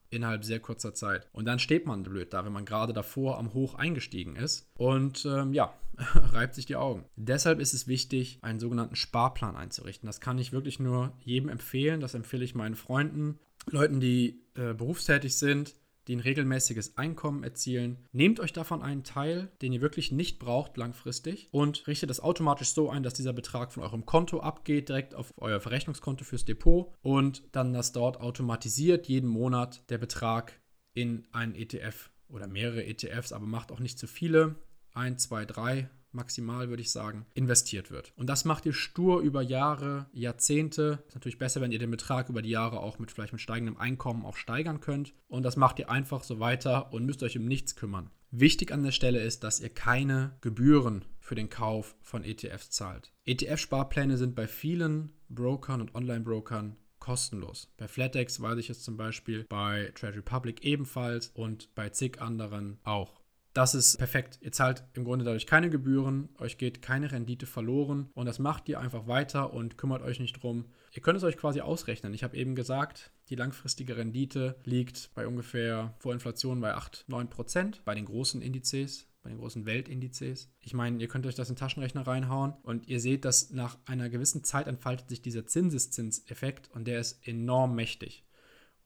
innerhalb 0.09 0.43
sehr 0.43 0.59
kurzer 0.59 0.93
Zeit. 0.93 1.27
Und 1.31 1.45
dann 1.45 1.59
steht 1.59 1.85
man 1.85 2.03
blöd 2.03 2.33
da, 2.33 2.45
wenn 2.45 2.53
man 2.53 2.65
gerade 2.65 2.93
davor 2.93 3.37
am 3.37 3.53
Hoch 3.53 3.75
eingestiegen 3.75 4.35
ist. 4.35 4.69
Und 4.75 5.25
ähm, 5.25 5.53
ja, 5.53 5.73
reibt 5.97 6.55
sich 6.55 6.65
die 6.65 6.75
Augen. 6.75 7.05
Deshalb 7.15 7.59
ist 7.59 7.73
es 7.73 7.87
wichtig, 7.87 8.39
einen 8.41 8.59
sogenannten 8.59 8.95
Sparplan 8.95 9.55
einzurichten. 9.55 10.07
Das 10.07 10.21
kann 10.21 10.37
ich 10.37 10.51
wirklich 10.51 10.79
nur 10.79 11.13
jedem 11.23 11.49
empfehlen. 11.49 11.99
Das 11.99 12.13
empfehle 12.13 12.45
ich 12.45 12.55
meinen 12.55 12.75
Freunden, 12.75 13.39
Leuten, 13.69 13.99
die 13.99 14.41
äh, 14.55 14.73
berufstätig 14.73 15.37
sind, 15.37 15.75
die 16.07 16.15
ein 16.15 16.19
regelmäßiges 16.19 16.97
Einkommen 16.97 17.43
erzielen. 17.43 17.97
Nehmt 18.11 18.39
euch 18.39 18.53
davon 18.53 18.81
einen 18.81 19.03
Teil, 19.03 19.51
den 19.61 19.73
ihr 19.73 19.81
wirklich 19.81 20.11
nicht 20.11 20.39
braucht 20.39 20.77
langfristig 20.77 21.49
und 21.51 21.87
richtet 21.87 22.09
das 22.09 22.19
automatisch 22.19 22.69
so 22.69 22.89
ein, 22.89 23.03
dass 23.03 23.13
dieser 23.13 23.33
Betrag 23.33 23.71
von 23.71 23.83
eurem 23.83 24.05
Konto 24.05 24.39
abgeht, 24.39 24.89
direkt 24.89 25.15
auf 25.15 25.33
euer 25.37 25.59
Verrechnungskonto 25.59 26.23
fürs 26.23 26.45
Depot 26.45 26.93
und 27.01 27.43
dann 27.51 27.73
das 27.73 27.91
dort 27.91 28.19
automatisiert 28.21 29.07
jeden 29.07 29.29
Monat 29.29 29.89
der 29.89 29.97
Betrag 29.97 30.59
in 30.93 31.27
einen 31.31 31.55
ETF 31.55 32.09
oder 32.29 32.47
mehrere 32.47 32.85
ETFs, 32.85 33.31
aber 33.31 33.45
macht 33.45 33.71
auch 33.71 33.79
nicht 33.79 33.99
zu 33.99 34.07
viele. 34.07 34.55
Ein, 34.93 35.17
zwei, 35.17 35.45
drei 35.45 35.89
maximal 36.11 36.69
würde 36.69 36.81
ich 36.81 36.91
sagen, 36.91 37.25
investiert 37.33 37.91
wird. 37.91 38.13
Und 38.15 38.27
das 38.27 38.45
macht 38.45 38.65
ihr 38.65 38.73
stur 38.73 39.21
über 39.21 39.41
Jahre, 39.41 40.07
Jahrzehnte. 40.13 41.03
Ist 41.07 41.15
natürlich 41.15 41.37
besser, 41.37 41.61
wenn 41.61 41.71
ihr 41.71 41.79
den 41.79 41.91
Betrag 41.91 42.29
über 42.29 42.41
die 42.41 42.49
Jahre 42.49 42.79
auch 42.79 42.99
mit 42.99 43.11
vielleicht 43.11 43.33
mit 43.33 43.41
steigendem 43.41 43.77
Einkommen 43.77 44.25
auch 44.25 44.35
steigern 44.35 44.79
könnt. 44.79 45.13
Und 45.27 45.43
das 45.43 45.57
macht 45.57 45.79
ihr 45.79 45.89
einfach 45.89 46.23
so 46.23 46.39
weiter 46.39 46.93
und 46.93 47.05
müsst 47.05 47.23
euch 47.23 47.37
um 47.37 47.45
nichts 47.45 47.75
kümmern. 47.75 48.09
Wichtig 48.31 48.71
an 48.71 48.83
der 48.83 48.91
Stelle 48.91 49.21
ist, 49.21 49.43
dass 49.43 49.61
ihr 49.61 49.69
keine 49.69 50.35
Gebühren 50.41 51.05
für 51.19 51.35
den 51.35 51.49
Kauf 51.49 51.95
von 52.01 52.23
ETFs 52.23 52.71
zahlt. 52.71 53.13
ETF-Sparpläne 53.25 54.17
sind 54.17 54.35
bei 54.35 54.47
vielen 54.47 55.13
Brokern 55.29 55.81
und 55.81 55.95
Online-Brokern 55.95 56.75
kostenlos. 56.99 57.71
Bei 57.77 57.87
FlatEx 57.87 58.41
weiß 58.41 58.57
ich 58.57 58.69
es 58.69 58.83
zum 58.83 58.97
Beispiel, 58.97 59.45
bei 59.47 59.93
Trade 59.95 60.17
Republic 60.17 60.65
ebenfalls 60.65 61.29
und 61.29 61.73
bei 61.73 61.89
zig 61.89 62.21
anderen 62.21 62.79
auch. 62.83 63.16
Das 63.57 63.73
ist 63.73 63.97
perfekt. 63.97 64.37
Ihr 64.41 64.51
zahlt 64.51 64.83
im 64.93 65.03
Grunde 65.03 65.25
dadurch 65.25 65.47
keine 65.47 65.71
Gebühren, 65.71 66.29
euch 66.37 66.59
geht 66.59 66.83
keine 66.83 67.11
Rendite 67.11 67.47
verloren 67.47 68.07
und 68.13 68.27
das 68.27 68.37
macht 68.37 68.69
ihr 68.69 68.79
einfach 68.79 69.07
weiter 69.07 69.51
und 69.51 69.79
kümmert 69.79 70.03
euch 70.03 70.19
nicht 70.19 70.43
drum. 70.43 70.65
Ihr 70.91 71.01
könnt 71.01 71.17
es 71.17 71.23
euch 71.23 71.37
quasi 71.37 71.61
ausrechnen. 71.61 72.13
Ich 72.13 72.23
habe 72.23 72.37
eben 72.37 72.53
gesagt, 72.53 73.09
die 73.29 73.35
langfristige 73.35 73.97
Rendite 73.97 74.57
liegt 74.63 75.09
bei 75.15 75.25
ungefähr 75.25 75.95
vor 75.97 76.13
Inflation 76.13 76.61
bei 76.61 76.75
8, 76.75 77.05
9 77.07 77.31
Prozent 77.31 77.83
bei 77.83 77.95
den 77.95 78.05
großen 78.05 78.43
Indizes 78.43 79.07
bei 79.23 79.31
den 79.31 79.39
großen 79.39 79.65
Weltindizes. 79.65 80.49
Ich 80.61 80.75
meine, 80.75 81.01
ihr 81.01 81.07
könnt 81.07 81.25
euch 81.25 81.35
das 81.35 81.49
in 81.49 81.55
den 81.55 81.59
Taschenrechner 81.59 82.05
reinhauen 82.05 82.53
und 82.61 82.87
ihr 82.87 82.99
seht, 82.99 83.25
dass 83.25 83.49
nach 83.49 83.77
einer 83.85 84.09
gewissen 84.09 84.43
Zeit 84.43 84.67
entfaltet 84.67 85.09
sich 85.09 85.21
dieser 85.23 85.47
Zinseszinseffekt 85.47 86.69
und 86.71 86.87
der 86.87 86.99
ist 86.99 87.27
enorm 87.27 87.73
mächtig. 87.73 88.23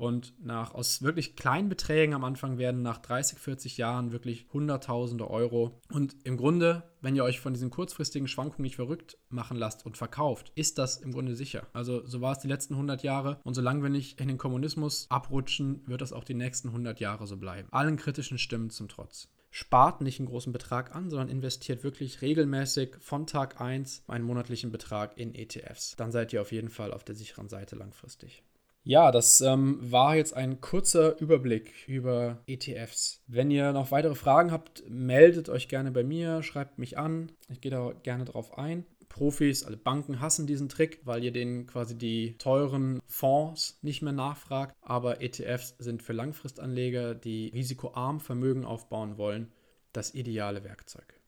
Und 0.01 0.33
nach 0.43 0.73
aus 0.73 1.03
wirklich 1.03 1.35
kleinen 1.35 1.69
Beträgen 1.69 2.15
am 2.15 2.23
Anfang 2.23 2.57
werden 2.57 2.81
nach 2.81 2.97
30, 2.97 3.37
40 3.37 3.77
Jahren 3.77 4.11
wirklich 4.11 4.47
Hunderttausende 4.51 5.29
Euro. 5.29 5.79
Und 5.93 6.15
im 6.23 6.37
Grunde, 6.37 6.89
wenn 7.01 7.15
ihr 7.15 7.23
euch 7.23 7.39
von 7.39 7.53
diesen 7.53 7.69
kurzfristigen 7.69 8.27
Schwankungen 8.27 8.63
nicht 8.63 8.77
verrückt 8.77 9.19
machen 9.29 9.57
lasst 9.57 9.85
und 9.85 9.97
verkauft, 9.97 10.53
ist 10.55 10.79
das 10.79 10.97
im 10.97 11.11
Grunde 11.11 11.35
sicher. 11.35 11.67
Also 11.71 12.03
so 12.03 12.19
war 12.19 12.31
es 12.31 12.39
die 12.39 12.47
letzten 12.47 12.73
100 12.73 13.03
Jahre. 13.03 13.39
Und 13.43 13.53
solange 13.53 13.83
wir 13.83 13.91
nicht 13.91 14.19
in 14.19 14.27
den 14.27 14.39
Kommunismus 14.39 15.05
abrutschen, 15.11 15.87
wird 15.87 16.01
das 16.01 16.13
auch 16.13 16.23
die 16.23 16.33
nächsten 16.33 16.69
100 16.69 16.99
Jahre 16.99 17.27
so 17.27 17.37
bleiben. 17.37 17.67
Allen 17.69 17.97
kritischen 17.97 18.39
Stimmen 18.39 18.71
zum 18.71 18.87
Trotz 18.87 19.29
spart 19.51 20.01
nicht 20.01 20.17
einen 20.19 20.29
großen 20.29 20.53
Betrag 20.53 20.95
an, 20.95 21.11
sondern 21.11 21.29
investiert 21.29 21.83
wirklich 21.83 22.21
regelmäßig 22.21 22.95
von 23.01 23.27
Tag 23.27 23.61
1 23.61 24.05
einen 24.07 24.23
monatlichen 24.23 24.71
Betrag 24.71 25.17
in 25.17 25.35
ETFs. 25.35 25.95
Dann 25.97 26.11
seid 26.11 26.33
ihr 26.33 26.41
auf 26.41 26.53
jeden 26.53 26.69
Fall 26.69 26.91
auf 26.93 27.03
der 27.03 27.15
sicheren 27.15 27.49
Seite 27.49 27.75
langfristig. 27.75 28.43
Ja, 28.83 29.11
das 29.11 29.41
ähm, 29.41 29.77
war 29.79 30.15
jetzt 30.15 30.33
ein 30.35 30.59
kurzer 30.59 31.19
Überblick 31.19 31.87
über 31.87 32.41
ETFs. 32.47 33.23
Wenn 33.27 33.51
ihr 33.51 33.73
noch 33.73 33.91
weitere 33.91 34.15
Fragen 34.15 34.51
habt, 34.51 34.83
meldet 34.89 35.49
euch 35.49 35.67
gerne 35.67 35.91
bei 35.91 36.03
mir, 36.03 36.41
schreibt 36.41 36.79
mich 36.79 36.97
an. 36.97 37.31
Ich 37.49 37.61
gehe 37.61 37.69
da 37.69 37.93
gerne 38.01 38.25
drauf 38.25 38.57
ein. 38.57 38.85
Profis, 39.07 39.63
alle 39.65 39.77
Banken 39.77 40.19
hassen 40.19 40.47
diesen 40.47 40.69
Trick, 40.69 41.01
weil 41.03 41.23
ihr 41.23 41.31
denen 41.31 41.67
quasi 41.67 41.97
die 41.97 42.37
teuren 42.37 43.01
Fonds 43.07 43.77
nicht 43.81 44.01
mehr 44.01 44.13
nachfragt. 44.13 44.75
Aber 44.81 45.21
ETFs 45.21 45.75
sind 45.77 46.01
für 46.01 46.13
Langfristanleger, 46.13 47.13
die 47.13 47.49
risikoarm 47.49 48.19
Vermögen 48.19 48.65
aufbauen 48.65 49.17
wollen, 49.17 49.51
das 49.93 50.15
ideale 50.15 50.63
Werkzeug. 50.63 51.21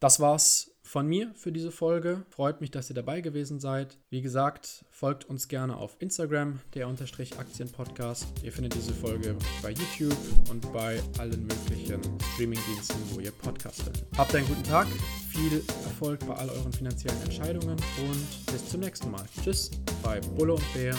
Das 0.00 0.18
war's 0.18 0.69
von 0.82 1.06
mir 1.06 1.32
für 1.34 1.52
diese 1.52 1.70
Folge. 1.70 2.24
Freut 2.30 2.60
mich, 2.60 2.70
dass 2.70 2.90
ihr 2.90 2.94
dabei 2.94 3.20
gewesen 3.20 3.60
seid. 3.60 3.98
Wie 4.10 4.22
gesagt, 4.22 4.84
folgt 4.90 5.24
uns 5.24 5.48
gerne 5.48 5.76
auf 5.76 5.96
Instagram, 6.00 6.60
der 6.74 6.88
Unterstrich 6.88 7.38
Aktienpodcast. 7.38 8.26
Ihr 8.42 8.52
findet 8.52 8.74
diese 8.74 8.92
Folge 8.92 9.36
bei 9.62 9.70
YouTube 9.70 10.16
und 10.50 10.72
bei 10.72 11.00
allen 11.18 11.46
möglichen 11.46 12.00
Streamingdiensten, 12.34 12.96
wo 13.10 13.20
ihr 13.20 13.32
Podcasts 13.32 13.82
findet. 13.82 14.06
Habt 14.16 14.34
einen 14.34 14.46
guten 14.46 14.64
Tag, 14.64 14.86
viel 15.30 15.62
Erfolg 15.84 16.20
bei 16.26 16.34
all 16.34 16.50
euren 16.50 16.72
finanziellen 16.72 17.20
Entscheidungen 17.22 17.76
und 17.76 18.46
bis 18.52 18.68
zum 18.68 18.80
nächsten 18.80 19.10
Mal. 19.10 19.24
Tschüss 19.42 19.70
bei 20.02 20.20
Bulle 20.20 20.54
und 20.54 20.74
Bär, 20.74 20.94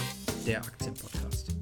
der 0.46 0.60
Aktienpodcast. 0.60 1.61